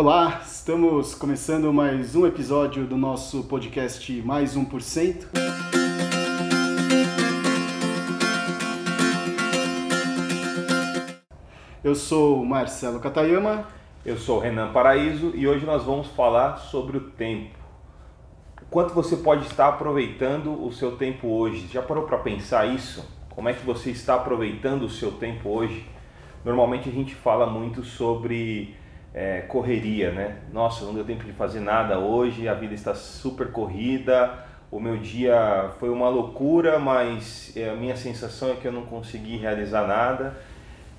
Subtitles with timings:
[0.00, 5.26] Olá, estamos começando mais um episódio do nosso podcast Mais 1%.
[11.82, 13.66] Eu sou Marcelo Katayama.
[14.06, 17.58] Eu sou Renan Paraíso e hoje nós vamos falar sobre o tempo.
[18.70, 21.66] Quanto você pode estar aproveitando o seu tempo hoje?
[21.66, 23.04] Já parou para pensar isso?
[23.30, 25.84] Como é que você está aproveitando o seu tempo hoje?
[26.44, 28.76] Normalmente a gente fala muito sobre
[29.14, 30.36] é, correria, né?
[30.52, 34.98] Nossa, não deu tempo de fazer nada hoje, a vida está super corrida, o meu
[34.98, 39.86] dia foi uma loucura, mas é, a minha sensação é que eu não consegui realizar
[39.86, 40.36] nada.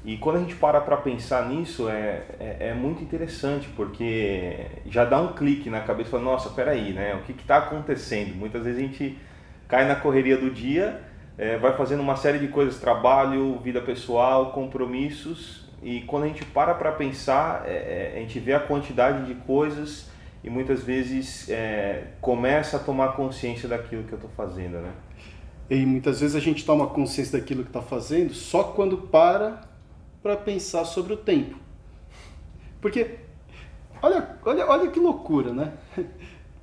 [0.04, 5.04] E quando a gente para para pensar nisso, é, é, é, muito interessante, porque já
[5.04, 7.16] dá um clique na cabeça fala, nossa, peraí, né?
[7.16, 8.34] O que está acontecendo?
[8.36, 9.18] Muitas vezes a gente
[9.68, 11.02] cai na correria do dia,
[11.38, 16.46] é, vai fazendo uma série de coisas, trabalho, vida pessoal, compromissos, e quando a gente
[16.46, 20.10] para para pensar, é, é, a gente vê a quantidade de coisas
[20.44, 24.92] e muitas vezes é, começa a tomar consciência daquilo que eu estou fazendo, né?
[25.70, 29.62] E muitas vezes a gente toma consciência daquilo que está fazendo só quando para
[30.22, 31.58] para pensar sobre o tempo.
[32.82, 33.20] Porque,
[34.02, 35.74] olha, olha, olha que loucura, né?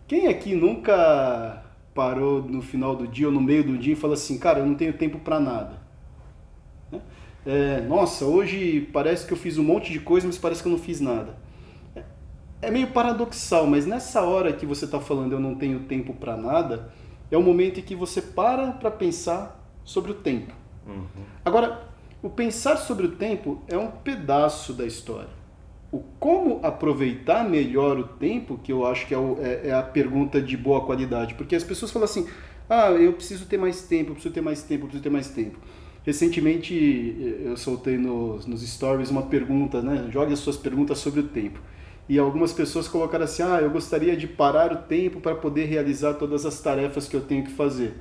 [0.07, 1.63] Quem aqui nunca
[1.95, 4.67] parou no final do dia ou no meio do dia e falou assim, cara, eu
[4.67, 5.81] não tenho tempo para nada?
[6.93, 7.01] Né?
[7.47, 10.73] É, nossa, hoje parece que eu fiz um monte de coisa, mas parece que eu
[10.73, 11.39] não fiz nada.
[11.95, 12.03] É,
[12.63, 16.37] é meio paradoxal, mas nessa hora que você está falando eu não tenho tempo para
[16.37, 16.93] nada,
[17.31, 20.53] é o momento em que você para para pensar sobre o tempo.
[20.87, 21.07] Uhum.
[21.45, 21.87] Agora,
[22.21, 25.29] o pensar sobre o tempo é um pedaço da história.
[25.93, 29.83] O como aproveitar melhor o tempo, que eu acho que é, o, é, é a
[29.83, 31.35] pergunta de boa qualidade.
[31.35, 32.27] Porque as pessoas falam assim,
[32.69, 35.29] ah, eu preciso ter mais tempo, eu preciso ter mais tempo, eu preciso ter mais
[35.29, 35.59] tempo.
[36.07, 40.09] Recentemente eu soltei nos, nos stories uma pergunta, né?
[40.13, 41.61] Jogue as suas perguntas sobre o tempo.
[42.09, 46.15] E algumas pessoas colocaram assim: ah, eu gostaria de parar o tempo para poder realizar
[46.15, 47.95] todas as tarefas que eu tenho que fazer.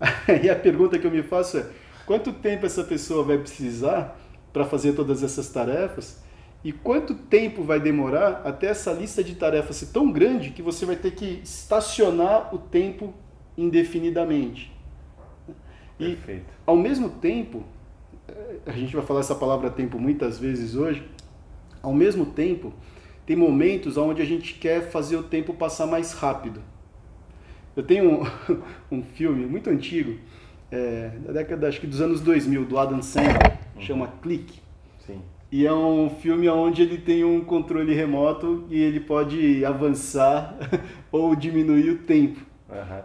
[0.42, 1.66] E a pergunta que eu me faço é:
[2.06, 4.16] quanto tempo essa pessoa vai precisar
[4.52, 6.22] para fazer todas essas tarefas
[6.62, 10.86] e quanto tempo vai demorar até essa lista de tarefas ser tão grande que você
[10.86, 13.12] vai ter que estacionar o tempo
[13.58, 14.71] indefinidamente.
[16.02, 16.52] E Perfeito.
[16.66, 17.62] ao mesmo tempo,
[18.28, 21.06] eh, a gente vai falar essa palavra tempo muitas vezes hoje,
[21.82, 22.72] ao mesmo tempo,
[23.24, 26.60] tem momentos onde a gente quer fazer o tempo passar mais rápido.
[27.74, 28.26] Eu tenho um,
[28.98, 30.18] um filme muito antigo
[30.72, 33.82] é, da década acho que dos anos 2000, do Adam Sandler, uhum.
[33.82, 34.58] chama Click.
[35.06, 35.20] Sim.
[35.50, 40.56] E é um filme onde ele tem um controle remoto e ele pode avançar
[41.12, 42.40] ou diminuir o tempo.
[42.70, 43.02] Uhum.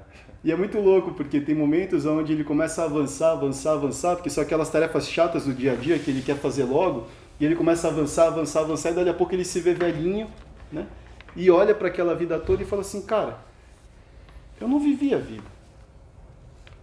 [0.47, 4.30] E é muito louco, porque tem momentos onde ele começa a avançar, avançar, avançar, porque
[4.30, 7.06] são aquelas tarefas chatas do dia a dia que ele quer fazer logo,
[7.38, 10.30] e ele começa a avançar, avançar, avançar, e daqui a pouco ele se vê velhinho,
[10.72, 10.88] né?
[11.35, 13.40] E olha para aquela vida toda e fala assim, cara,
[14.62, 15.44] eu não vivi a vida.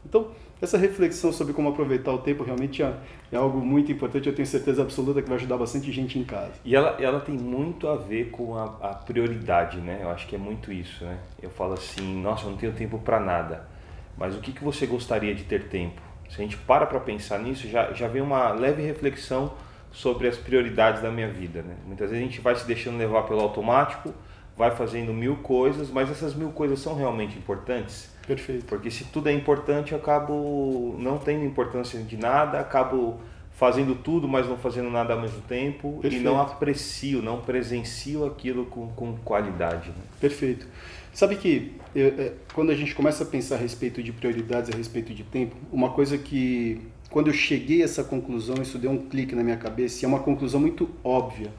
[0.04, 0.28] Então,
[0.60, 2.94] essa reflexão sobre como aproveitar o tempo realmente é,
[3.32, 4.28] é, algo muito importante.
[4.28, 6.52] Eu tenho certeza absoluta que vai ajudar bastante gente em casa.
[6.64, 10.00] E ela, ela tem muito a ver com a, a prioridade, né?
[10.02, 11.18] Eu acho que é muito isso, né?
[11.42, 13.68] Eu falo assim, nossa, eu não tenho tempo para nada.
[14.16, 16.00] Mas o que, que você gostaria de ter tempo?
[16.30, 19.52] Se a gente para para pensar nisso, já, já vem uma leve reflexão
[19.92, 21.76] sobre as prioridades da minha vida, né?
[21.86, 24.12] Muitas vezes a gente vai se deixando levar pelo automático,
[24.56, 28.13] vai fazendo mil coisas, mas essas mil coisas são realmente importantes?
[28.26, 28.64] Perfeito.
[28.66, 33.20] Porque se tudo é importante, eu acabo não tendo importância de nada, acabo
[33.52, 36.22] fazendo tudo, mas não fazendo nada ao mesmo tempo Perfeito.
[36.22, 39.90] e não aprecio, não presencio aquilo com, com qualidade.
[39.90, 40.02] Né?
[40.20, 40.66] Perfeito.
[41.12, 44.76] Sabe que eu, é, quando a gente começa a pensar a respeito de prioridades, a
[44.76, 48.98] respeito de tempo, uma coisa que quando eu cheguei a essa conclusão, isso deu um
[48.98, 51.52] clique na minha cabeça, e é uma conclusão muito óbvia,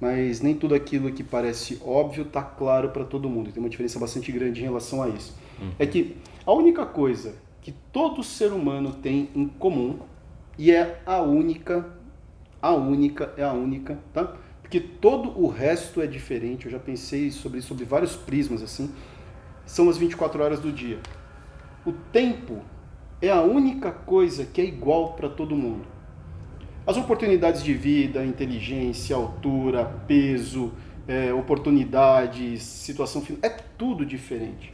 [0.00, 3.52] mas nem tudo aquilo que parece óbvio está claro para todo mundo.
[3.52, 5.36] Tem uma diferença bastante grande em relação a isso.
[5.78, 9.98] É que a única coisa que todo ser humano tem em comum
[10.58, 11.88] e é a única,
[12.60, 14.36] a única, é a única, tá?
[14.60, 16.66] Porque todo o resto é diferente.
[16.66, 18.90] Eu já pensei sobre sobre vários prismas assim.
[19.64, 20.98] São as 24 horas do dia.
[21.86, 22.62] O tempo
[23.20, 25.86] é a única coisa que é igual para todo mundo.
[26.84, 30.72] As oportunidades de vida, inteligência, altura, peso,
[31.06, 34.72] é, oportunidades, situação é tudo diferente.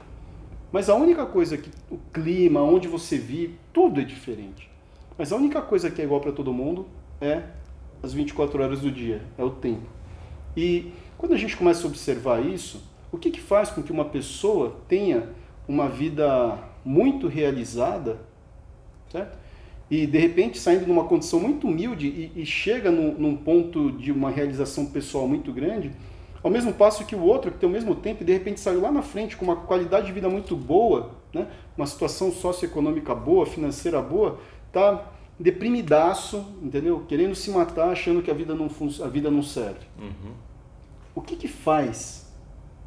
[0.70, 4.70] Mas a única coisa que o clima, onde você vive, tudo é diferente.
[5.16, 6.86] Mas a única coisa que é igual para todo mundo
[7.20, 7.42] é
[8.02, 9.88] as 24 horas do dia, é o tempo.
[10.56, 14.04] E quando a gente começa a observar isso, o que, que faz com que uma
[14.04, 15.30] pessoa tenha
[15.66, 18.20] uma vida muito realizada,
[19.10, 19.36] certo?
[19.90, 23.90] e de repente saindo de uma condição muito humilde e, e chega num, num, ponto
[23.92, 25.92] de uma realização pessoal muito grande,
[26.42, 28.80] Ao mesmo passo que o outro, que tem o mesmo tempo, e de repente saiu
[28.80, 31.48] lá na frente com uma qualidade de vida muito boa, né?
[31.76, 34.38] uma situação socioeconômica boa, financeira boa,
[34.72, 37.04] tá deprimidaço, entendeu?
[37.06, 38.68] Querendo se matar, achando que a vida não,
[39.04, 39.86] a vida não serve.
[39.98, 40.32] Uhum.
[41.14, 42.32] O que que faz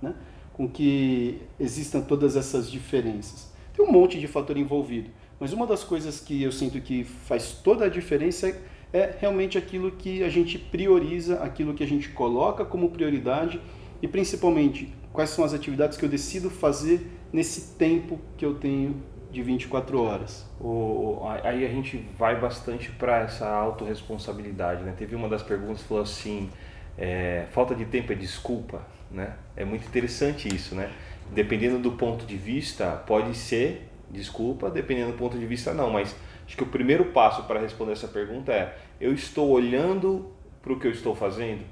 [0.01, 0.13] né,
[0.53, 3.51] com que existam todas essas diferenças?
[3.73, 5.09] Tem um monte de fator envolvido,
[5.39, 8.61] mas uma das coisas que eu sinto que faz toda a diferença é,
[8.93, 13.59] é realmente aquilo que a gente prioriza, aquilo que a gente coloca como prioridade
[14.01, 19.01] e principalmente quais são as atividades que eu decido fazer nesse tempo que eu tenho
[19.31, 20.45] de 24 horas.
[20.59, 24.83] O, aí a gente vai bastante para essa autorresponsabilidade.
[24.83, 24.93] Né?
[24.97, 26.49] Teve uma das perguntas que falou assim:
[26.97, 28.81] é, falta de tempo é desculpa.
[29.09, 29.33] Né?
[29.55, 30.75] É muito interessante isso.
[30.75, 30.89] Né?
[31.33, 35.89] Dependendo do ponto de vista, pode ser desculpa, dependendo do ponto de vista, não.
[35.89, 36.13] Mas
[36.51, 40.29] acho que o primeiro passo para responder essa pergunta é: eu estou olhando
[40.61, 41.63] para o que eu estou fazendo?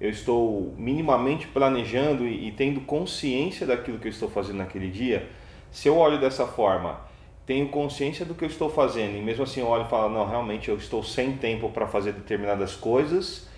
[0.00, 5.28] Eu estou minimamente planejando e, e tendo consciência daquilo que eu estou fazendo naquele dia?
[5.70, 6.98] Se eu olho dessa forma,
[7.44, 10.26] tenho consciência do que eu estou fazendo e mesmo assim eu olho e falo, não,
[10.26, 13.48] realmente eu estou sem tempo para fazer determinadas coisas,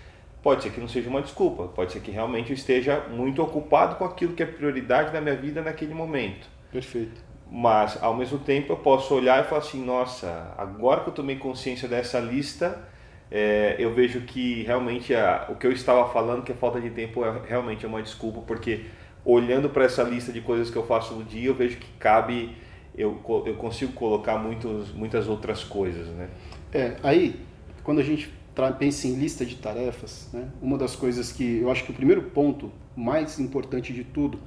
[0.43, 3.95] pode ser que não seja uma desculpa, pode ser que realmente eu esteja muito ocupado
[3.95, 6.47] com aquilo que é prioridade na minha vida naquele momento.
[6.71, 7.34] Perfeito.
[7.57, 11.37] Mas ao mesmo tempo eu posso olhar e falar assim, nossa, agora que eu tomei
[11.37, 12.85] consciência dessa lista,
[13.31, 16.89] é, eu vejo que realmente a, o que eu estava falando, que a falta de
[16.89, 18.87] tempo é realmente é uma desculpa, porque
[19.23, 22.57] olhando para essa lista de coisas que eu faço no dia, eu vejo que cabe,
[22.93, 26.27] eu, eu consigo colocar muitos, muitas outras coisas, né?
[26.73, 27.39] É, aí,
[27.85, 28.33] quando a gente
[28.77, 32.23] pensa em lista de tarefas, né, uma das coisas que eu acho que o primeiro
[32.23, 34.41] ponto mais importante de tudo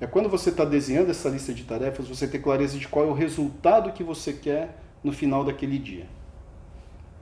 [0.00, 3.08] é quando você está desenhando essa lista de tarefas, você ter clareza de qual é
[3.08, 6.06] o resultado que você quer no final daquele dia.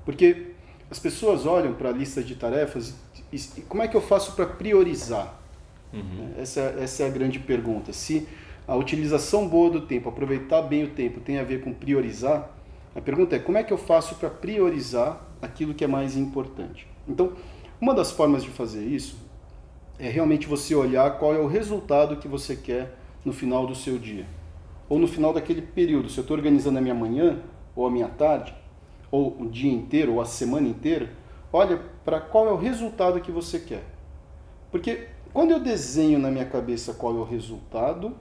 [0.04, 0.52] Porque
[0.90, 2.94] as pessoas olham para a lista de tarefas
[3.32, 5.38] e como é que eu faço para priorizar?
[5.92, 6.34] Uhum.
[6.38, 7.92] Essa, essa é a grande pergunta.
[7.92, 8.26] Se
[8.66, 12.50] a utilização boa do tempo, aproveitar bem o tempo, tem a ver com priorizar,
[12.94, 16.86] a pergunta é como é que eu faço para priorizar aquilo que é mais importante?
[17.08, 17.32] Então,
[17.80, 19.16] uma das formas de fazer isso
[19.98, 23.98] é realmente você olhar qual é o resultado que você quer no final do seu
[23.98, 24.26] dia.
[24.88, 26.08] Ou no final daquele período.
[26.08, 27.40] Se eu estou organizando a minha manhã,
[27.74, 28.54] ou a minha tarde,
[29.10, 31.10] ou o dia inteiro, ou a semana inteira,
[31.52, 33.84] olha para qual é o resultado que você quer.
[34.70, 38.14] Porque quando eu desenho na minha cabeça qual é o resultado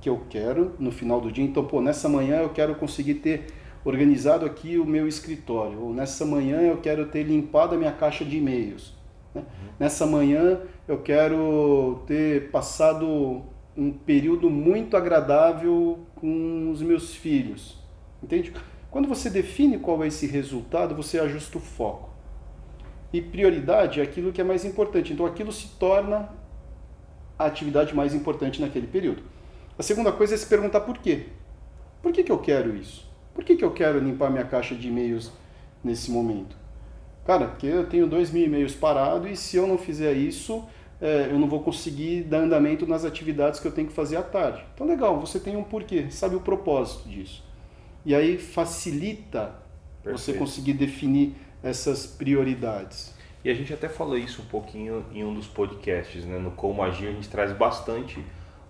[0.00, 3.46] que eu quero no final do dia, então, pô, nessa manhã eu quero conseguir ter
[3.84, 8.24] organizado aqui o meu escritório, ou nessa manhã eu quero ter limpado a minha caixa
[8.24, 8.97] de e-mails.
[9.38, 9.44] Né?
[9.78, 13.42] Nessa manhã eu quero ter passado
[13.76, 17.78] um período muito agradável com os meus filhos.
[18.22, 18.52] Entende?
[18.90, 22.10] Quando você define qual é esse resultado, você ajusta o foco.
[23.12, 25.12] E prioridade é aquilo que é mais importante.
[25.12, 26.28] Então aquilo se torna
[27.38, 29.22] a atividade mais importante naquele período.
[29.78, 31.26] A segunda coisa é se perguntar por quê.
[32.02, 33.08] Por que, que eu quero isso?
[33.34, 35.32] Por que, que eu quero limpar minha caixa de e-mails
[35.84, 36.56] nesse momento?
[37.28, 40.66] Cara, porque eu tenho dois mil e-mails parados e se eu não fizer isso,
[40.98, 44.22] é, eu não vou conseguir dar andamento nas atividades que eu tenho que fazer à
[44.22, 44.64] tarde.
[44.74, 47.44] Então, legal, você tem um porquê, sabe o propósito disso.
[48.02, 49.56] E aí facilita
[50.02, 50.18] Perfeito.
[50.18, 53.14] você conseguir definir essas prioridades.
[53.44, 56.38] E a gente até falou isso um pouquinho em um dos podcasts, né?
[56.38, 58.24] No Como Agir, a gente traz bastante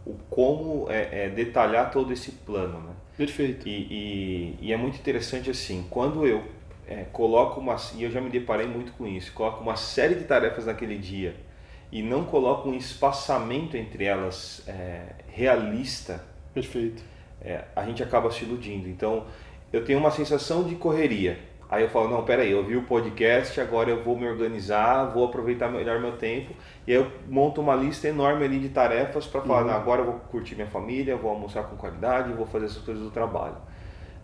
[0.04, 2.92] o como é, é detalhar todo esse plano, né?
[3.16, 3.68] Perfeito.
[3.68, 6.57] E, e, e é muito interessante assim, quando eu
[6.88, 10.24] é, coloco uma, e eu já me deparei muito com isso, coloco uma série de
[10.24, 11.34] tarefas naquele dia
[11.92, 16.22] e não coloco um espaçamento entre elas é, realista.
[16.52, 17.02] Perfeito.
[17.40, 18.88] É, a gente acaba se iludindo.
[18.88, 19.26] Então,
[19.72, 21.38] eu tenho uma sensação de correria.
[21.70, 25.26] Aí eu falo, não, peraí, eu vi o podcast, agora eu vou me organizar, vou
[25.26, 26.54] aproveitar melhor meu tempo.
[26.86, 29.70] E aí eu monto uma lista enorme ali de tarefas para falar, uhum.
[29.82, 33.10] agora eu vou curtir minha família, vou almoçar com qualidade, vou fazer essas coisas do
[33.10, 33.56] trabalho.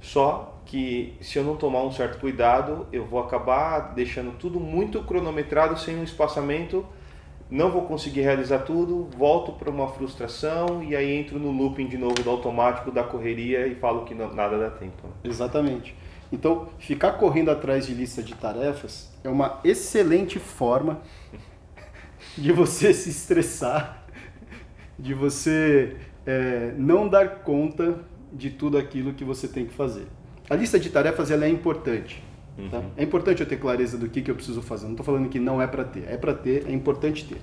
[0.00, 5.02] Só que se eu não tomar um certo cuidado, eu vou acabar deixando tudo muito
[5.02, 6.86] cronometrado, sem um espaçamento,
[7.50, 11.98] não vou conseguir realizar tudo, volto para uma frustração e aí entro no looping de
[11.98, 15.06] novo do automático, da correria e falo que nada dá tempo.
[15.06, 15.12] Né?
[15.24, 15.94] Exatamente.
[16.32, 21.00] Então, ficar correndo atrás de lista de tarefas é uma excelente forma
[22.36, 24.04] de você se estressar,
[24.98, 28.00] de você é, não dar conta
[28.32, 30.06] de tudo aquilo que você tem que fazer.
[30.48, 32.22] A lista de tarefas ela é importante.
[32.70, 32.78] Tá?
[32.78, 32.90] Uhum.
[32.96, 34.84] É importante eu ter clareza do que, que eu preciso fazer.
[34.84, 36.04] Não estou falando que não é para ter.
[36.08, 37.40] É para ter, é importante ter.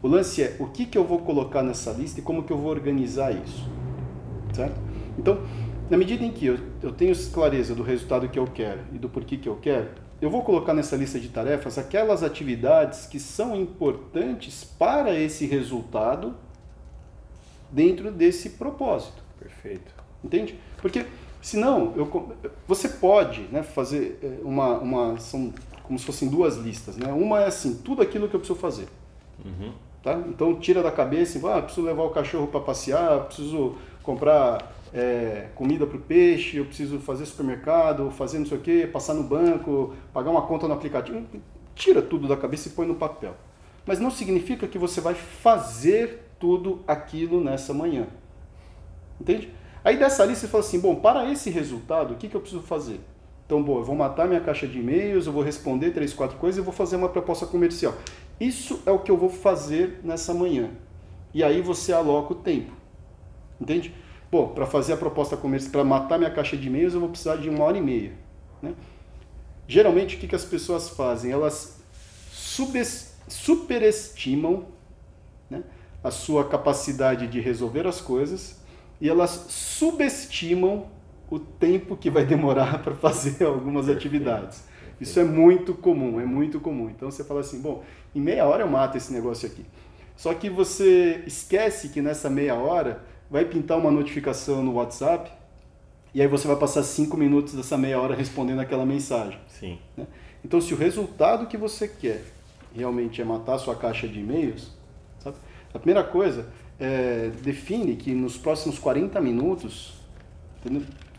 [0.00, 2.58] O lance é o que, que eu vou colocar nessa lista e como que eu
[2.58, 3.68] vou organizar isso.
[4.52, 4.80] Certo?
[5.18, 5.42] Então,
[5.90, 9.08] na medida em que eu, eu tenho clareza do resultado que eu quero e do
[9.08, 9.88] porquê que eu quero,
[10.20, 16.34] eu vou colocar nessa lista de tarefas aquelas atividades que são importantes para esse resultado
[17.70, 19.22] dentro desse propósito.
[19.38, 19.92] Perfeito.
[20.22, 20.58] Entende?
[20.80, 21.06] Porque
[21.40, 25.18] senão eu, você pode né, fazer eh, uma, uma.
[25.18, 25.52] São
[25.88, 26.96] como se fossem duas listas.
[26.96, 27.10] Né?
[27.12, 28.88] Uma é assim, tudo aquilo que eu preciso fazer.
[29.44, 29.72] Uhum.
[30.02, 30.12] Tá?
[30.28, 35.48] Então tira da cabeça e ah, preciso levar o cachorro para passear, preciso comprar é,
[35.54, 39.22] comida para o peixe, eu preciso fazer supermercado, fazer não sei o que, passar no
[39.22, 41.24] banco, pagar uma conta no aplicativo.
[41.74, 43.34] Tira tudo da cabeça e põe no papel.
[43.86, 48.06] Mas não significa que você vai fazer tudo aquilo nessa manhã.
[49.20, 49.52] Entende?
[49.88, 52.60] Aí dessa lista você fala assim, bom, para esse resultado, o que, que eu preciso
[52.60, 53.00] fazer?
[53.46, 56.60] Então, bom, eu vou matar minha caixa de e-mails, eu vou responder três, quatro coisas
[56.60, 57.94] e vou fazer uma proposta comercial.
[58.38, 60.68] Isso é o que eu vou fazer nessa manhã.
[61.32, 62.70] E aí você aloca o tempo.
[63.58, 63.94] Entende?
[64.30, 67.36] Bom, para fazer a proposta comercial, para matar minha caixa de e-mails, eu vou precisar
[67.36, 68.12] de uma hora e meia.
[68.60, 68.74] Né?
[69.66, 71.32] Geralmente, o que, que as pessoas fazem?
[71.32, 71.80] Elas
[73.26, 74.66] superestimam
[75.48, 75.62] né,
[76.04, 78.58] a sua capacidade de resolver as coisas
[79.00, 80.86] e elas subestimam
[81.30, 84.64] o tempo que vai demorar para fazer algumas atividades.
[85.00, 86.90] Isso é muito comum, é muito comum.
[86.90, 89.64] Então você fala assim, bom, em meia hora eu mato esse negócio aqui.
[90.16, 95.30] Só que você esquece que nessa meia hora vai pintar uma notificação no WhatsApp
[96.12, 99.38] e aí você vai passar cinco minutos dessa meia hora respondendo aquela mensagem.
[99.46, 99.78] Sim.
[99.96, 100.06] Né?
[100.44, 102.24] Então, se o resultado que você quer
[102.74, 104.72] realmente é matar a sua caixa de e-mails,
[105.18, 105.36] sabe?
[105.72, 109.98] a primeira coisa é define que nos próximos 40 minutos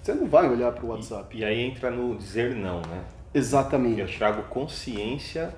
[0.02, 1.36] você não vai olhar para o WhatsApp.
[1.36, 3.04] E, e, aí entra no dizer não, né?
[3.34, 4.02] Exatamente.
[4.02, 5.54] Eu trago consciência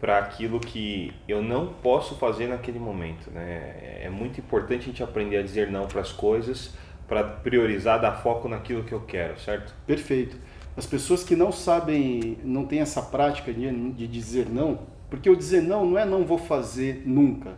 [0.00, 3.30] para aquilo que eu não posso fazer naquele momento.
[3.30, 4.00] Né?
[4.02, 6.74] É muito importante a gente aprender a dizer não para as coisas,
[7.06, 9.72] para priorizar, dar foco naquilo que eu quero, certo?
[9.86, 10.36] Perfeito.
[10.76, 14.80] As pessoas que não sabem, não têm essa prática de, de dizer não,
[15.10, 17.52] porque o dizer não não é não vou fazer nunca.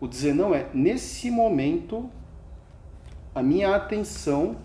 [0.00, 2.10] O dizer não é nesse momento
[3.34, 4.56] a minha atenção,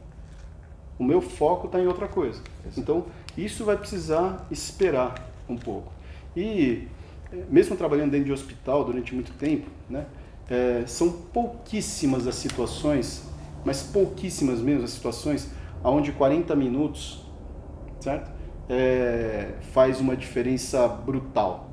[0.97, 2.41] o meu foco está em outra coisa.
[2.77, 3.05] Então
[3.37, 5.15] isso vai precisar esperar
[5.47, 5.91] um pouco.
[6.35, 6.87] E
[7.49, 10.05] mesmo trabalhando dentro de hospital durante muito tempo, né,
[10.49, 13.23] é, são pouquíssimas as situações,
[13.63, 15.49] mas pouquíssimas mesmo as situações,
[15.83, 17.25] onde 40 minutos,
[17.99, 18.31] certo?
[18.69, 21.70] É, faz uma diferença brutal.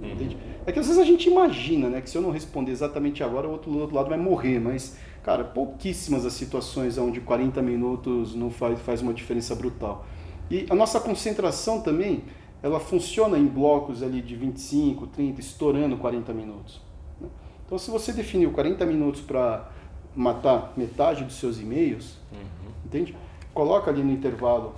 [0.00, 0.12] Uhum.
[0.12, 0.36] Entende?
[0.66, 3.46] É que às vezes a gente imagina, né, que se eu não responder exatamente agora,
[3.46, 8.34] o outro, o outro lado vai morrer, mas, cara, pouquíssimas as situações onde 40 minutos
[8.34, 10.06] não faz, faz uma diferença brutal.
[10.50, 12.24] E a nossa concentração também,
[12.62, 16.80] ela funciona em blocos ali de 25, 30, estourando 40 minutos.
[17.20, 17.28] Né?
[17.64, 19.70] Então, se você definiu 40 minutos para
[20.14, 22.72] matar metade dos seus e-mails, uhum.
[22.84, 23.14] entende?
[23.54, 24.74] Coloca ali no intervalo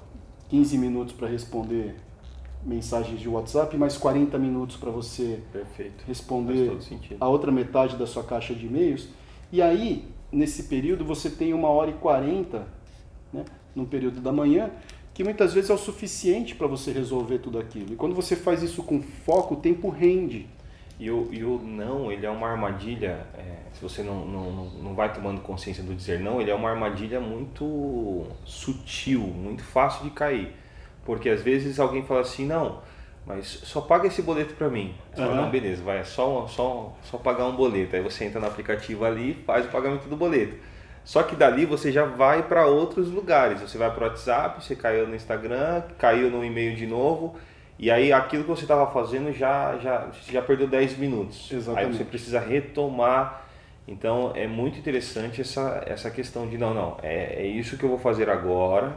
[0.50, 1.96] 15 minutos para responder
[2.64, 6.04] mensagens de WhatsApp, mais 40 minutos para você Perfeito.
[6.06, 6.78] responder
[7.20, 9.08] a outra metade da sua caixa de e-mails.
[9.50, 12.66] E aí, nesse período, você tem uma hora e 40,
[13.32, 14.70] né, no período da manhã,
[15.12, 17.92] que muitas vezes é o suficiente para você resolver tudo aquilo.
[17.92, 20.46] E quando você faz isso com foco, o tempo rende.
[20.98, 24.94] E o, e o não, ele é uma armadilha, é, se você não, não, não
[24.94, 30.10] vai tomando consciência do dizer não, ele é uma armadilha muito sutil, muito fácil de
[30.10, 30.54] cair.
[31.04, 32.80] Porque às vezes alguém fala assim, não,
[33.26, 34.94] mas só paga esse boleto para mim.
[35.12, 35.28] Você uhum.
[35.28, 37.94] fala, não, beleza, vai, é só, só, só pagar um boleto.
[37.94, 40.56] Aí você entra no aplicativo ali faz o pagamento do boleto.
[41.04, 43.60] Só que dali você já vai para outros lugares.
[43.60, 47.36] Você vai para o WhatsApp, você caiu no Instagram, caiu no e-mail de novo.
[47.78, 51.50] E aí aquilo que você estava fazendo já, já, já perdeu 10 minutos.
[51.50, 51.90] Exatamente.
[51.90, 53.44] Aí você precisa retomar.
[53.86, 57.88] Então é muito interessante essa, essa questão de não, não, é, é isso que eu
[57.88, 58.96] vou fazer agora,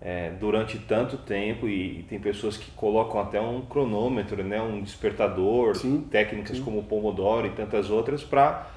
[0.00, 4.82] é, durante tanto tempo e, e, tem pessoas que colocam até um cronômetro, né, um
[4.82, 6.62] despertador, sim, técnicas sim.
[6.62, 8.70] como o Pomodoro e tantas outras para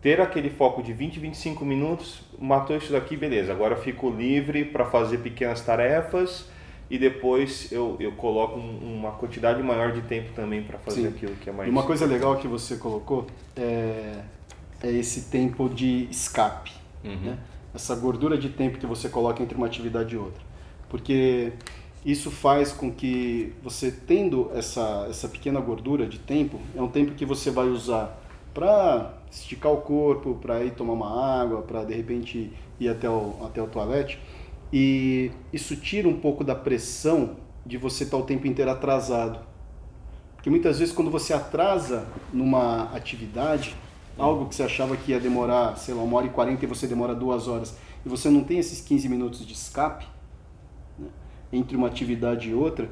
[0.00, 3.52] ter aquele foco de 20, 25 minutos, matou isso daqui, beleza.
[3.52, 6.48] Agora eu fico livre para fazer pequenas tarefas
[6.90, 11.08] e depois eu, eu coloco um, uma quantidade maior de tempo também para fazer Sim.
[11.08, 11.68] aquilo que é mais.
[11.68, 14.20] E uma coisa legal que você colocou é,
[14.82, 17.16] é esse tempo de escape, uhum.
[17.16, 17.38] né?
[17.74, 20.53] essa gordura de tempo que você coloca entre uma atividade e outra.
[20.94, 21.52] Porque
[22.06, 27.14] isso faz com que você tendo essa, essa pequena gordura de tempo, é um tempo
[27.14, 28.16] que você vai usar
[28.54, 33.34] para esticar o corpo, para ir tomar uma água, para de repente ir até o,
[33.44, 34.20] até o toalete.
[34.72, 39.40] E isso tira um pouco da pressão de você estar tá o tempo inteiro atrasado.
[40.36, 43.74] Porque muitas vezes quando você atrasa numa atividade,
[44.16, 46.86] algo que você achava que ia demorar, sei lá, uma hora e quarenta e você
[46.86, 50.13] demora duas horas, e você não tem esses 15 minutos de escape
[51.56, 52.88] entre uma atividade e outra,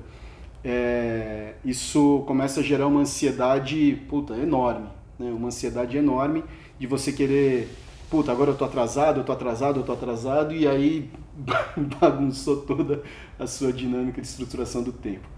[0.65, 4.89] é, isso começa a gerar uma ansiedade puta, enorme.
[5.19, 5.31] Né?
[5.31, 6.45] Uma ansiedade enorme
[6.79, 7.69] de você querer,
[8.11, 11.11] puta, agora eu tô atrasado, eu tô atrasado, eu tô atrasado, e aí
[12.01, 13.03] bagunçou toda
[13.39, 15.29] a sua dinâmica de estruturação do tempo.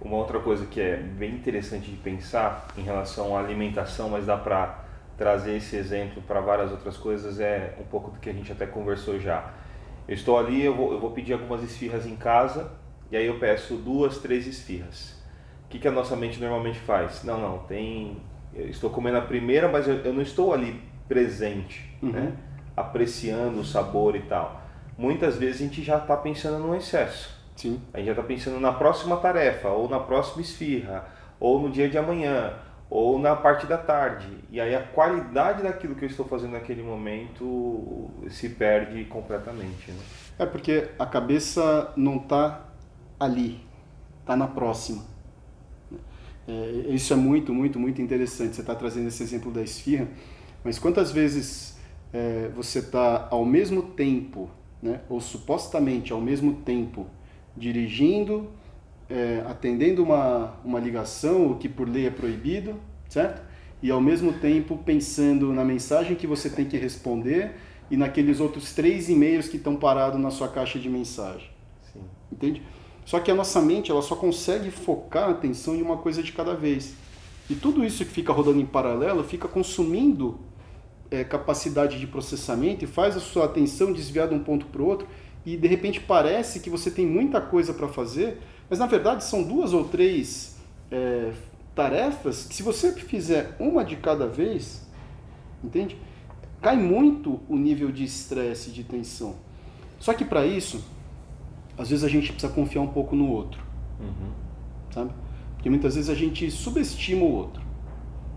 [0.00, 4.36] Uma outra coisa que é bem interessante de pensar em relação à alimentação, mas dá
[4.36, 4.84] para
[5.16, 8.64] trazer esse exemplo para várias outras coisas, é um pouco do que a gente até
[8.64, 9.52] conversou já.
[10.08, 12.72] Eu estou ali, eu vou, eu vou pedir algumas esfirras em casa,
[13.10, 15.22] e aí eu peço duas, três esfirras.
[15.66, 17.22] O que, que a nossa mente normalmente faz?
[17.22, 18.16] Não, não, tem.
[18.54, 22.10] Eu estou comendo a primeira, mas eu, eu não estou ali presente, uhum.
[22.10, 22.32] né?
[22.74, 24.62] apreciando o sabor e tal.
[24.96, 27.36] Muitas vezes a gente já está pensando no excesso.
[27.54, 27.80] Sim.
[27.92, 31.06] A gente já está pensando na próxima tarefa, ou na próxima esfirra,
[31.38, 32.54] ou no dia de amanhã,
[32.90, 34.28] ou na parte da tarde.
[34.50, 39.90] E aí a qualidade daquilo que eu estou fazendo naquele momento se perde completamente.
[39.90, 40.00] Né?
[40.38, 42.66] É porque a cabeça não está
[43.20, 43.60] ali,
[44.20, 45.02] está na próxima.
[46.46, 48.54] É, isso é muito, muito, muito interessante.
[48.54, 50.08] Você está trazendo esse exemplo da esfirra,
[50.64, 51.78] mas quantas vezes
[52.12, 54.48] é, você está ao mesmo tempo,
[54.82, 57.06] né, ou supostamente ao mesmo tempo,
[57.54, 58.50] dirigindo,
[59.10, 62.76] é, atendendo uma, uma ligação, o que por lei é proibido,
[63.08, 63.42] certo?
[63.82, 67.54] E ao mesmo tempo pensando na mensagem que você tem que responder
[67.90, 71.48] e naqueles outros três e-mails que estão parados na sua caixa de mensagem.
[71.92, 72.00] Sim.
[72.30, 72.62] Entende?
[73.04, 76.32] Só que a nossa mente ela só consegue focar a atenção em uma coisa de
[76.32, 76.94] cada vez.
[77.48, 80.38] E tudo isso que fica rodando em paralelo fica consumindo
[81.10, 84.86] é, capacidade de processamento e faz a sua atenção desviar de um ponto para o
[84.86, 85.08] outro
[85.54, 88.38] e de repente parece que você tem muita coisa para fazer,
[88.68, 90.58] mas na verdade são duas ou três
[90.90, 91.32] é,
[91.74, 94.86] tarefas que se você fizer uma de cada vez,
[95.62, 95.96] entende?
[96.60, 99.36] Cai muito o nível de estresse, de tensão.
[99.98, 100.84] Só que para isso,
[101.76, 103.62] às vezes a gente precisa confiar um pouco no outro,
[104.00, 104.32] uhum.
[104.92, 105.12] sabe?
[105.54, 107.62] Porque muitas vezes a gente subestima o outro.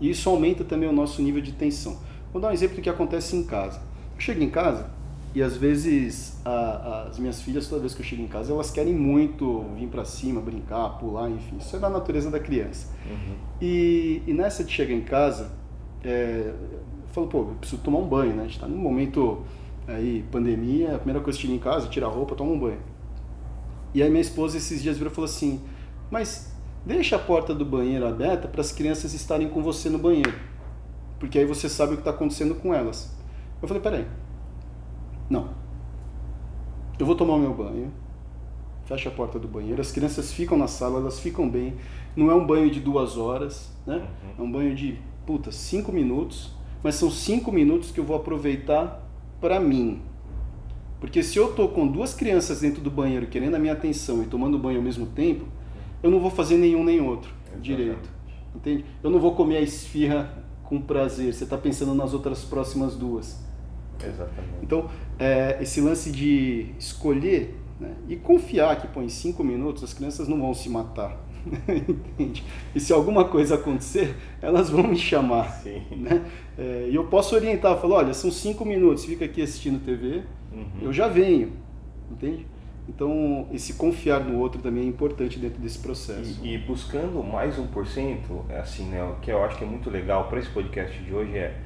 [0.00, 1.98] E isso aumenta também o nosso nível de tensão.
[2.32, 3.80] Vou dar um exemplo do que acontece em casa.
[4.14, 4.90] Eu chego em casa,
[5.34, 8.70] e às vezes a, as minhas filhas, toda vez que eu chego em casa, elas
[8.70, 11.56] querem muito vir para cima, brincar, pular, enfim.
[11.58, 12.88] Isso é da natureza da criança.
[13.06, 13.34] Uhum.
[13.60, 15.50] E, e, nessa de chegar em casa,
[16.04, 18.42] é, eu falo, pô, eu preciso tomar um banho, né?
[18.42, 19.42] A gente tá num momento
[19.88, 22.80] aí, pandemia, a primeira coisa que chega em casa, tira a roupa, toma um banho.
[23.94, 25.60] E aí minha esposa esses dias virou e falou assim,
[26.10, 26.52] mas
[26.84, 30.34] deixa a porta do banheiro aberta para as crianças estarem com você no banheiro.
[31.18, 33.14] Porque aí você sabe o que está acontecendo com elas.
[33.62, 34.06] Eu falei, peraí.
[36.98, 37.90] Eu vou tomar o meu banho,
[38.84, 41.74] fecha a porta do banheiro, as crianças ficam na sala, elas ficam bem.
[42.14, 43.96] Não é um banho de duas horas, né?
[43.96, 44.30] Uhum.
[44.38, 46.50] É um banho de, puta, cinco minutos,
[46.82, 49.08] mas são cinco minutos que eu vou aproveitar
[49.40, 50.02] para mim.
[51.00, 54.26] Porque se eu tô com duas crianças dentro do banheiro querendo a minha atenção e
[54.26, 55.46] tomando banho ao mesmo tempo,
[56.02, 57.62] eu não vou fazer nenhum nem outro Exatamente.
[57.62, 58.10] direito.
[58.54, 58.84] Entende?
[59.02, 61.32] Eu não vou comer a esfirra com prazer.
[61.32, 63.42] Você está pensando nas outras próximas duas.
[63.98, 64.56] Exatamente.
[64.62, 69.92] Então, é, esse lance de escolher né, e confiar que, pô, em cinco minutos as
[69.92, 71.16] crianças não vão se matar.
[71.68, 72.44] Entende?
[72.74, 75.50] E se alguma coisa acontecer, elas vão me chamar.
[75.62, 75.82] Sim.
[75.90, 76.24] Né?
[76.56, 80.64] É, e eu posso orientar, falar, olha, são cinco minutos, fica aqui assistindo TV, uhum.
[80.82, 81.52] eu já venho.
[82.10, 82.46] Entende?
[82.88, 86.40] Então, esse confiar no outro também é importante dentro desse processo.
[86.42, 89.64] E, e buscando mais um por cento, é assim, né, o que eu acho que
[89.64, 91.56] é muito legal para esse podcast de hoje é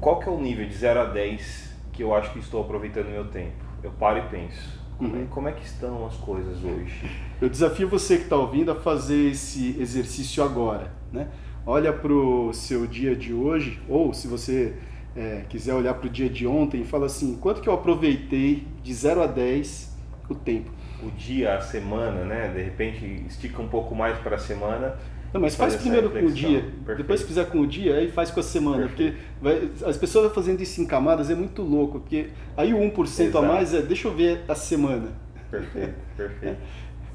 [0.00, 3.06] qual que é o nível de 0 a 10 que eu acho que estou aproveitando
[3.06, 3.64] meu tempo?
[3.82, 4.82] Eu paro e penso.
[4.98, 5.24] Como, é, uhum.
[5.24, 7.10] é, como é que estão as coisas hoje?
[7.40, 10.92] Eu desafio você que está ouvindo a fazer esse exercício agora.
[11.12, 11.28] Né?
[11.66, 14.74] Olha para o seu dia de hoje, ou se você
[15.16, 18.66] é, quiser olhar para o dia de ontem e fala assim, quanto que eu aproveitei
[18.82, 19.96] de 0 a 10
[20.28, 20.70] o tempo?
[21.02, 22.48] O dia, a semana, né?
[22.48, 24.96] De repente estica um pouco mais para a semana
[25.34, 26.60] não, mas faz primeiro com o dia.
[26.60, 26.98] Perfeito.
[26.98, 28.86] Depois se fizer com o dia, aí faz com a semana.
[28.86, 29.16] Perfeito.
[29.16, 31.98] Porque vai, as pessoas fazendo isso em camadas é muito louco.
[31.98, 33.38] Porque aí o 1% Exato.
[33.38, 35.08] a mais é, deixa eu ver a semana.
[35.50, 36.60] Perfeito, perfeito.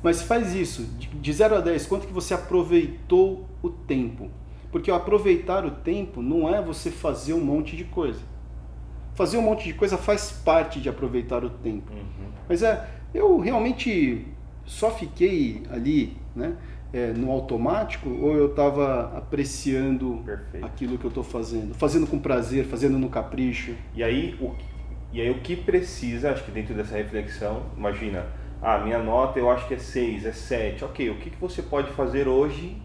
[0.04, 4.30] Mas faz isso, de 0 a 10, quanto que você aproveitou o tempo?
[4.70, 8.20] Porque aproveitar o tempo não é você fazer um monte de coisa.
[9.16, 11.94] Fazer um monte de coisa faz parte de aproveitar o tempo.
[11.94, 12.32] Uhum.
[12.50, 14.28] Mas é, eu realmente
[14.66, 16.56] só fiquei ali, né?
[16.92, 20.66] É, no automático ou eu estava apreciando Perfeito.
[20.66, 23.76] aquilo que eu estou fazendo, fazendo com prazer, fazendo no capricho.
[23.96, 24.54] E aí o
[25.12, 28.28] e aí o que precisa, acho que dentro dessa reflexão, imagina,
[28.62, 30.86] ah, minha nota eu acho que é 6, é 7.
[30.86, 32.80] OK, o que, que você pode fazer hoje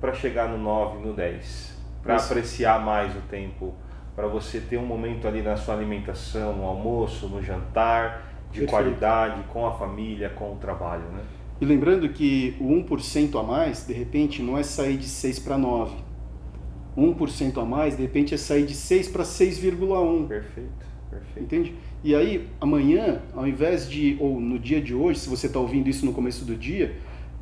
[0.00, 1.76] para chegar no 9, no 10?
[2.02, 3.74] Para apreciar mais o tempo,
[4.16, 8.70] para você ter um momento ali na sua alimentação, no almoço, no jantar, de Perfeito.
[8.70, 11.22] qualidade, com a família, com o trabalho, né?
[11.60, 15.58] E lembrando que o 1% a mais, de repente, não é sair de 6 para
[15.58, 15.96] 9.
[16.96, 20.26] 1% a mais, de repente, é sair de 6 para 6,1.
[20.26, 21.40] Perfeito, perfeito.
[21.40, 21.74] Entende?
[22.04, 25.88] E aí, amanhã, ao invés de, ou no dia de hoje, se você está ouvindo
[25.88, 26.96] isso no começo do dia,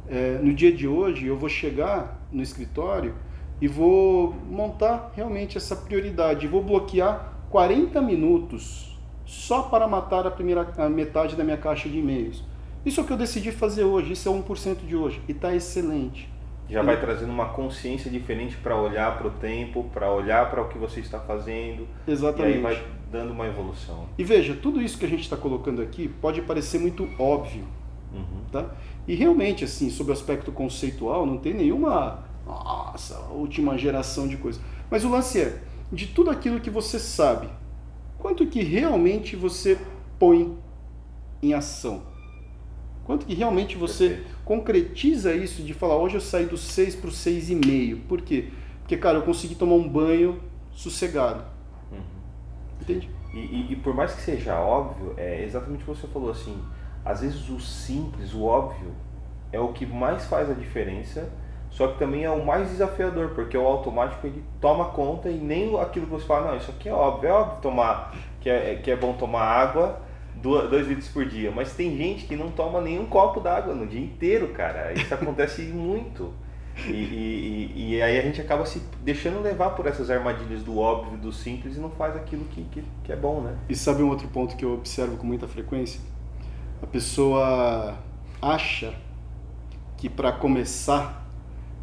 [0.08, 3.14] é, no dia de hoje eu vou chegar no escritório
[3.60, 6.46] e vou montar realmente essa prioridade.
[6.46, 11.98] Vou bloquear 40 minutos só para matar a primeira a metade da minha caixa de
[11.98, 12.44] e-mails.
[12.86, 15.52] Isso é o que eu decidi fazer hoje, isso é 1% de hoje e está
[15.52, 16.28] excelente.
[16.70, 20.68] Já vai trazendo uma consciência diferente para olhar para o tempo, para olhar para o
[20.68, 21.86] que você está fazendo.
[22.06, 22.54] Exatamente.
[22.54, 24.06] E aí vai dando uma evolução.
[24.16, 27.64] E veja, tudo isso que a gente está colocando aqui pode parecer muito óbvio,
[28.12, 28.44] Uhum.
[28.52, 28.70] tá?
[29.06, 34.60] E realmente, assim, sobre o aspecto conceitual, não tem nenhuma, nossa, última geração de coisa.
[34.88, 35.60] Mas o lance é,
[35.92, 37.48] de tudo aquilo que você sabe,
[38.18, 39.78] quanto que realmente você
[40.18, 40.56] põe
[41.42, 42.02] em ação?
[43.06, 44.36] Quanto que realmente você Perfeito.
[44.44, 48.06] concretiza isso de falar, hoje eu saí do 6 para o 6,5.
[48.08, 48.50] Por quê?
[48.80, 50.40] Porque, cara, eu consegui tomar um banho
[50.72, 51.44] sossegado.
[51.90, 52.22] Uhum.
[52.80, 53.10] Entende?
[53.32, 56.62] E, e- e por mais que seja óbvio, é exatamente o que você falou assim.
[57.04, 58.92] Às vezes o simples, o óbvio,
[59.52, 61.30] é o que mais faz a diferença,
[61.70, 65.78] só que também é o mais desafiador, porque o automático ele toma conta e nem
[65.80, 68.90] aquilo que você fala, não, isso aqui é óbvio, é óbvio tomar, que é, que
[68.90, 70.00] é bom tomar água,
[70.42, 74.00] 2 litros por dia, mas tem gente que não toma nenhum copo d'água no dia
[74.00, 74.92] inteiro, cara.
[74.92, 76.32] Isso acontece muito.
[76.86, 80.78] E, e- e- e aí a gente acaba se deixando levar por essas armadilhas do
[80.78, 83.56] óbvio, do simples e não faz aquilo que, que, que é bom, né?
[83.68, 86.00] E sabe um outro ponto que eu observo com muita frequência?
[86.82, 87.96] A pessoa
[88.42, 88.92] acha
[89.96, 91.26] que para começar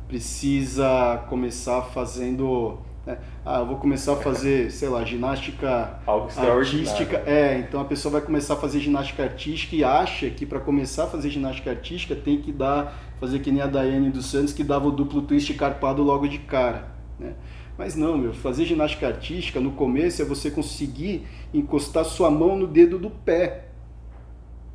[0.07, 2.77] precisa começar fazendo.
[3.05, 3.17] Né?
[3.45, 7.17] Ah, eu vou começar a fazer, sei lá, ginástica Algo artística.
[7.25, 11.03] É, então a pessoa vai começar a fazer ginástica artística e acha que para começar
[11.03, 14.63] a fazer ginástica artística tem que dar, fazer que nem a Daiane dos Santos que
[14.63, 16.93] dava o duplo twist carpado logo de cara.
[17.19, 17.33] Né?
[17.77, 22.67] Mas não, meu, fazer ginástica artística no começo é você conseguir encostar sua mão no
[22.67, 23.65] dedo do pé.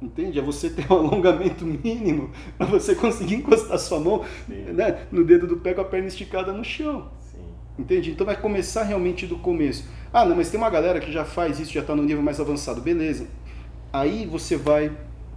[0.03, 0.39] Entende?
[0.39, 5.47] É você ter um alongamento mínimo para você conseguir encostar sua mão né, no dedo
[5.47, 7.09] do pé com a perna esticada no chão.
[7.79, 8.11] Entende?
[8.11, 9.85] Então vai começar realmente do começo.
[10.13, 12.41] Ah, não, mas tem uma galera que já faz isso, já está no nível mais
[12.41, 12.81] avançado.
[12.81, 13.27] Beleza.
[13.93, 14.93] Aí você vai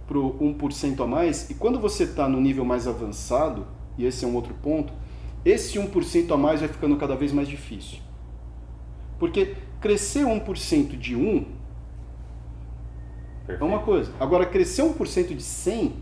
[0.06, 4.28] pro 1% a mais, e quando você está no nível mais avançado, e esse é
[4.28, 4.92] um outro ponto,
[5.44, 7.98] esse 1% a mais vai ficando cada vez mais difícil.
[9.18, 11.36] Porque crescer 1% de 1
[13.44, 13.64] é Perfeito.
[13.64, 14.12] uma coisa.
[14.18, 15.94] Agora, crescer 1% de 100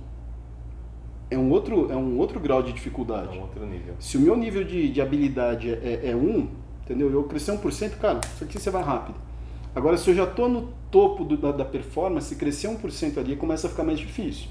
[1.31, 3.39] é um outro, é um outro grau de É dificuldade.
[3.39, 3.95] um outro nível.
[3.99, 6.49] Se o meu nível de, de habilidade é, é 1,
[6.85, 7.11] entendeu?
[7.11, 9.17] Eu crescer 1%, cara, isso aqui você vai rápido.
[9.75, 13.69] Agora, se eu já estou no topo do- da, da performance, crescer 1% ali começa
[13.69, 14.49] a ficar mais difícil,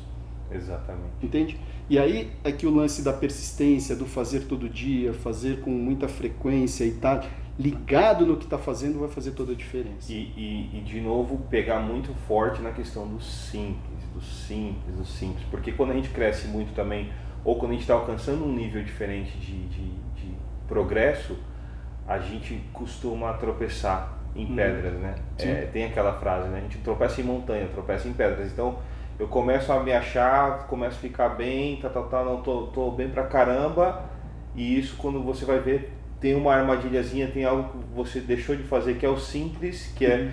[0.52, 1.12] Exatamente.
[1.22, 1.58] entende?
[1.90, 6.08] E aí é que o lance da persistência, do fazer todo dia, fazer com muita
[6.08, 7.28] frequência e estar
[7.60, 10.10] ligado no que está fazendo vai fazer toda a diferença.
[10.12, 15.06] E, e, e, de novo pegar muito forte na questão do simples, do simples, do
[15.06, 15.46] simples.
[15.50, 17.12] Porque quando a gente cresce muito também,
[17.44, 20.34] ou quando a gente está alcançando um nível diferente de, de, de
[20.68, 21.38] progresso,
[22.08, 24.56] a gente costuma tropeçar em Hum.
[24.56, 25.16] pedras, né?
[25.40, 26.60] É, tem aquela frase, né?
[26.60, 28.52] A gente tropeça em montanha, tropeça em pedras.
[28.52, 28.78] Então
[29.20, 32.92] eu começo a me achar, começo a ficar bem, tá, tá, tá, não, tô, tô
[32.92, 34.04] bem pra caramba.
[34.56, 38.64] E isso quando você vai ver, tem uma armadilhazinha, tem algo que você deixou de
[38.64, 40.32] fazer que é o simples, que é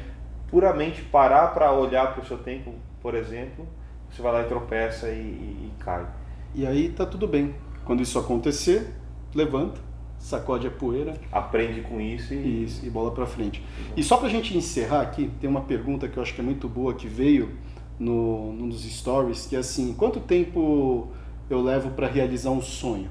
[0.48, 2.74] puramente parar para olhar para o seu tempo,
[3.06, 3.64] por exemplo,
[4.10, 6.04] você vai lá e tropeça e, e- e cai.
[6.52, 7.54] E aí tá tudo bem.
[7.84, 8.96] Quando isso acontecer,
[9.32, 9.80] levanta,
[10.18, 13.62] sacode a poeira Aprende com isso e, Isso, e bola pra frente.
[13.96, 16.68] E só pra gente encerrar aqui, tem uma pergunta que eu acho que é muito
[16.68, 17.56] boa que veio
[17.96, 21.06] no, num dos stories, que é assim, quanto tempo
[21.48, 23.08] eu levo para realizar um sonho?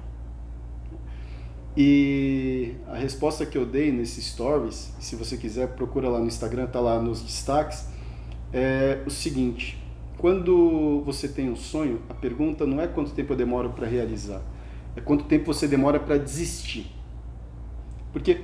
[1.77, 6.67] E a resposta que eu dei nesses stories, se você quiser procura lá no Instagram,
[6.67, 7.88] tá lá nos destaques,
[8.51, 9.85] é o seguinte:
[10.17, 14.41] quando você tem um sonho, a pergunta não é quanto tempo eu demoro para realizar,
[14.95, 16.91] é quanto tempo você demora para desistir.
[18.13, 18.41] Porque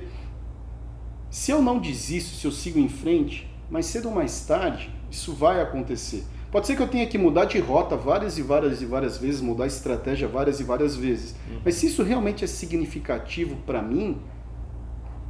[1.30, 5.32] se eu não desisto, se eu sigo em frente, mais cedo ou mais tarde, isso
[5.32, 6.24] vai acontecer.
[6.50, 9.40] Pode ser que eu tenha que mudar de rota várias e várias e várias vezes,
[9.40, 11.34] mudar estratégia várias e várias vezes.
[11.64, 14.18] Mas se isso realmente é significativo para mim,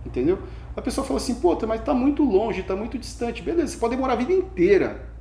[0.04, 0.40] entendeu?
[0.76, 3.40] A pessoa fala assim, pô, mas tá muito longe, tá muito distante.
[3.40, 5.11] Beleza, você pode demorar a vida inteira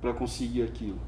[0.00, 0.98] para conseguir aquilo,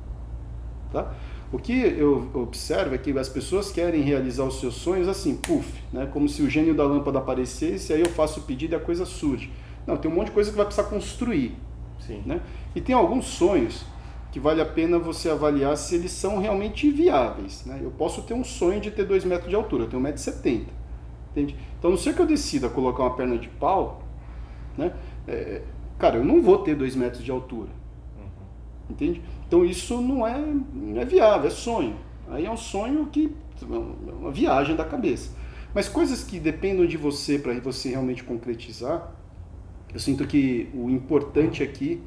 [0.92, 1.12] tá?
[1.52, 5.82] O que eu observo é que as pessoas querem realizar os seus sonhos assim, puf,
[5.92, 6.06] né?
[6.06, 9.04] Como se o gênio da lâmpada aparecesse, aí eu faço o pedido e a coisa
[9.04, 9.50] surge.
[9.86, 11.56] Não, tem um monte de coisa que vai precisar construir,
[11.98, 12.22] sim.
[12.24, 12.40] né?
[12.74, 13.84] E tem alguns sonhos
[14.30, 17.64] que vale a pena você avaliar se eles são realmente viáveis.
[17.66, 17.80] Né?
[17.82, 20.66] Eu posso ter um sonho de ter 2 metros de altura, eu tenho 1,70m.
[21.32, 21.56] Entende?
[21.78, 24.02] Então, não sei que eu decida colocar uma perna de pau,
[24.76, 24.92] né?
[25.26, 25.62] É,
[25.98, 27.79] cara, eu não vou ter 2 metros de altura.
[28.90, 29.22] Entende?
[29.46, 30.36] Então, isso não é,
[30.74, 31.96] não é viável, é sonho.
[32.28, 33.64] Aí é um sonho que é
[34.12, 35.30] uma viagem da cabeça.
[35.72, 39.14] Mas coisas que dependam de você para você realmente concretizar,
[39.92, 42.00] eu sinto que o importante aqui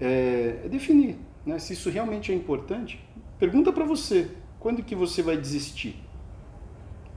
[0.00, 1.16] é, é definir.
[1.44, 1.58] Né?
[1.58, 2.98] Se isso realmente é importante,
[3.38, 5.96] pergunta para você, quando que você vai desistir?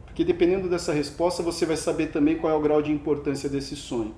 [0.06, 3.76] Porque dependendo dessa resposta, você vai saber também qual é o grau de importância desse
[3.76, 4.14] sonho.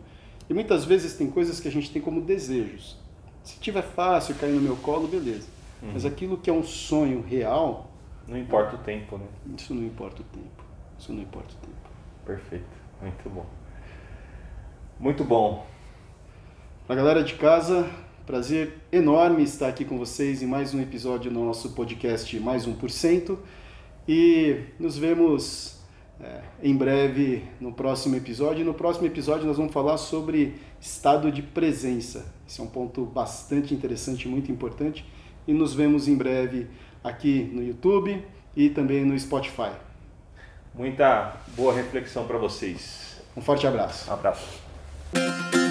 [0.49, 2.97] E muitas vezes tem coisas que a gente tem como desejos.
[3.45, 5.47] Se tiver fácil cair no meu colo, beleza.
[5.81, 5.91] Uhum.
[5.93, 7.91] Mas aquilo que é um sonho real.
[8.27, 9.25] Não importa o tempo, né?
[9.55, 10.63] Isso não importa o tempo.
[10.97, 11.89] Isso não importa o tempo.
[12.25, 12.65] Perfeito.
[13.01, 13.45] Muito bom.
[14.99, 15.67] Muito bom.
[16.87, 17.87] Para a galera de casa,
[18.25, 23.37] prazer enorme estar aqui com vocês em mais um episódio do nosso podcast Mais 1%.
[24.07, 25.74] E nos vemos
[26.21, 28.61] é, em breve no próximo episódio.
[28.61, 32.33] E no próximo episódio nós vamos falar sobre estado de presença.
[32.47, 35.05] Esse é um ponto bastante interessante, muito importante.
[35.47, 36.67] E nos vemos em breve
[37.03, 38.23] aqui no YouTube
[38.55, 39.71] e também no Spotify.
[40.73, 43.21] Muita boa reflexão para vocês.
[43.35, 44.09] Um forte abraço.
[44.09, 45.64] Um abraço.